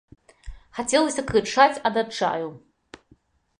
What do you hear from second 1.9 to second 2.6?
ад адчаю.